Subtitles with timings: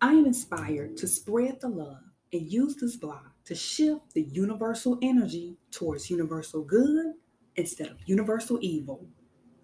[0.00, 4.96] I am inspired to spread the love and use this blog to shift the universal
[5.02, 7.14] energy towards universal good
[7.56, 9.08] instead of universal evil.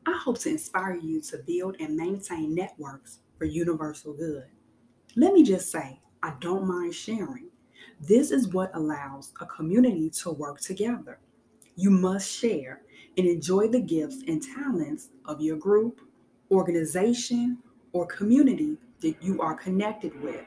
[0.05, 4.47] I hope to inspire you to build and maintain networks for universal good.
[5.15, 7.51] Let me just say, I don't mind sharing.
[8.01, 11.21] This is what allows a community to work together.
[11.77, 12.83] You must share
[13.17, 16.01] and enjoy the gifts and talents of your group,
[16.51, 17.59] organization,
[17.93, 20.45] or community that you are connected with.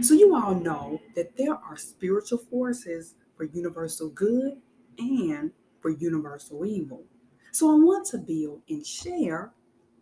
[0.00, 4.54] So, you all know that there are spiritual forces for universal good
[4.98, 5.50] and
[5.80, 7.04] for universal evil.
[7.52, 9.52] So, I want to build and share,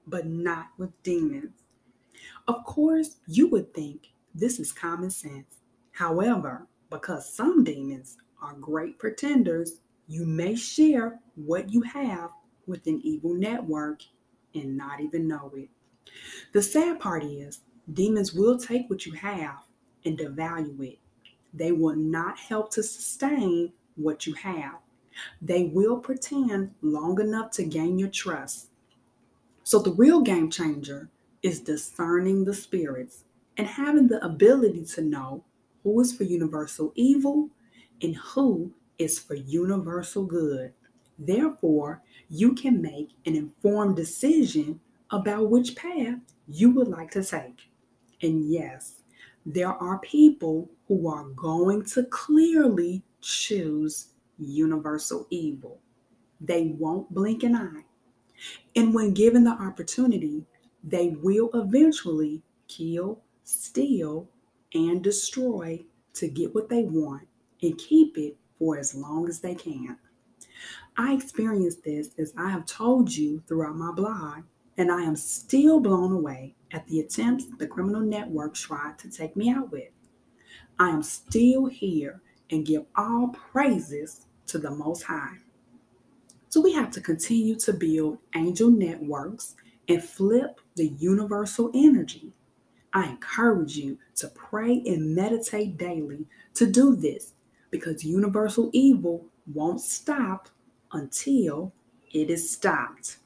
[0.06, 1.64] but not with demons.
[2.46, 5.58] Of course, you would think this is common sense.
[5.90, 12.30] However, because some demons are great pretenders, you may share what you have
[12.66, 14.02] with an evil network
[14.54, 15.68] and not even know it.
[16.52, 17.60] The sad part is,
[17.92, 19.62] demons will take what you have
[20.04, 20.98] and devalue it.
[21.54, 24.78] They will not help to sustain what you have.
[25.40, 28.68] They will pretend long enough to gain your trust.
[29.64, 31.10] So, the real game changer
[31.42, 33.24] is discerning the spirits
[33.56, 35.44] and having the ability to know
[35.82, 37.50] who is for universal evil
[38.00, 40.72] and who is for universal good.
[41.18, 44.80] Therefore, you can make an informed decision
[45.10, 47.71] about which path you would like to take.
[48.22, 49.02] And yes,
[49.44, 55.80] there are people who are going to clearly choose universal evil.
[56.40, 57.84] They won't blink an eye.
[58.74, 60.44] And when given the opportunity,
[60.82, 64.28] they will eventually kill, steal,
[64.74, 65.84] and destroy
[66.14, 67.28] to get what they want
[67.62, 69.96] and keep it for as long as they can.
[70.96, 74.42] I experienced this as I have told you throughout my blog,
[74.76, 79.36] and I am still blown away at the attempts the criminal network tried to take
[79.36, 79.90] me out with.
[80.78, 82.20] I am still here
[82.50, 85.38] and give all praises to the Most High.
[86.48, 89.54] So we have to continue to build angel networks
[89.88, 92.32] and flip the universal energy.
[92.92, 97.32] I encourage you to pray and meditate daily to do this
[97.70, 100.50] because universal evil won't stop
[100.92, 101.72] until
[102.12, 103.16] it is stopped.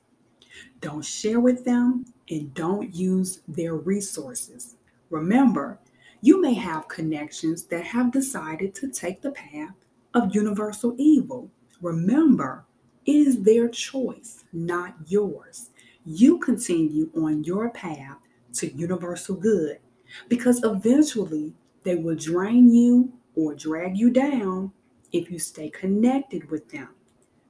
[0.87, 4.77] Don't share with them and don't use their resources.
[5.11, 5.81] Remember,
[6.21, 9.75] you may have connections that have decided to take the path
[10.15, 11.51] of universal evil.
[11.83, 12.67] Remember,
[13.05, 15.71] it is their choice, not yours.
[16.05, 18.19] You continue on your path
[18.53, 19.81] to universal good
[20.29, 21.53] because eventually
[21.83, 24.71] they will drain you or drag you down
[25.11, 26.91] if you stay connected with them.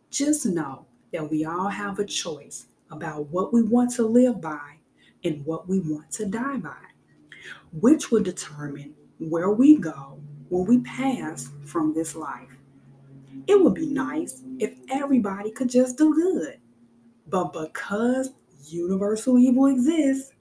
[0.09, 4.77] Just know that we all have a choice about what we want to live by
[5.25, 6.77] and what we want to die by,
[7.73, 12.57] which will determine where we go when we pass from this life.
[13.47, 16.59] It would be nice if everybody could just do good.
[17.29, 18.31] But because
[18.65, 20.33] universal evil exists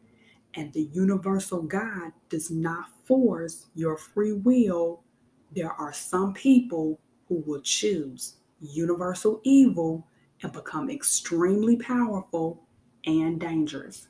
[0.56, 5.04] and the universal God does not force your free will,
[5.52, 10.08] there are some people who will choose universal evil
[10.46, 12.62] and become extremely powerful
[13.06, 14.08] and dangerous.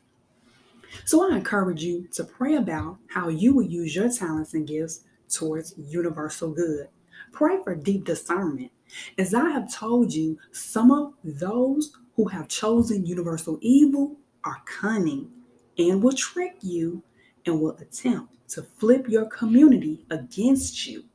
[1.06, 5.06] So I encourage you to pray about how you will use your talents and gifts
[5.30, 6.90] towards universal good.
[7.32, 8.72] Pray for deep discernment.
[9.18, 15.32] As I have told you, some of those who have chosen universal evil are cunning
[15.78, 17.02] and will trick you
[17.46, 21.06] and will attempt to flip your community against you.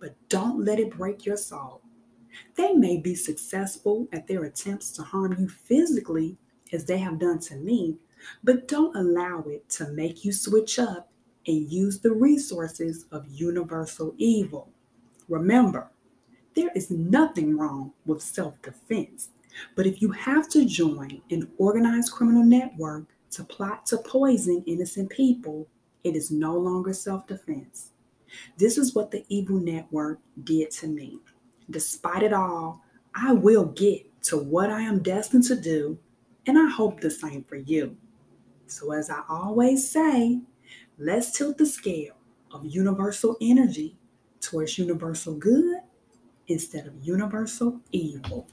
[0.00, 1.82] But don't let it break your soul.
[2.54, 6.36] They may be successful at their attempts to harm you physically,
[6.72, 7.96] as they have done to me,
[8.42, 11.10] but don't allow it to make you switch up
[11.46, 14.68] and use the resources of universal evil.
[15.28, 15.88] Remember,
[16.54, 19.28] there is nothing wrong with self defense,
[19.74, 25.10] but if you have to join an organized criminal network to plot to poison innocent
[25.10, 25.68] people,
[26.04, 27.90] it is no longer self defense.
[28.56, 31.20] This is what the evil network did to me.
[31.70, 32.82] Despite it all,
[33.14, 35.98] I will get to what I am destined to do,
[36.46, 37.96] and I hope the same for you.
[38.66, 40.40] So, as I always say,
[40.98, 42.16] let's tilt the scale
[42.52, 43.96] of universal energy
[44.40, 45.80] towards universal good
[46.48, 48.48] instead of universal evil.